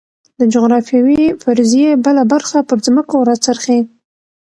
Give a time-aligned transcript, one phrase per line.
[0.39, 3.79] د جغرافیوي فرضیې بله برخه پر ځمکو راڅرخي.